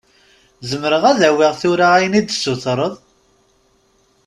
[0.69, 2.93] Zemreɣ ad awiɣ tura ayen i d-tessutreḍ?